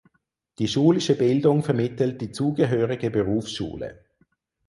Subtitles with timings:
[0.57, 4.03] Die schulische Bildung vermittelt die zugehörige Berufsschule.